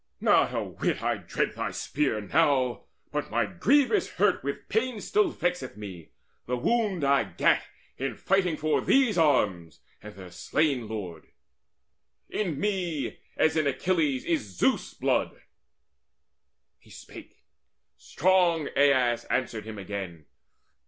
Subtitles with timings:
[0.19, 5.29] Not a whit I dread thy spear now, but my grievous hurt With pain still
[5.31, 6.09] vexeth me,
[6.47, 7.63] the wound I gat
[7.99, 11.27] In fighting for these arms and their slain lord.
[12.31, 15.39] In me as in Achilles is Zeus' blood."
[16.79, 17.43] He spake;
[17.95, 20.25] strong Aias answered him again.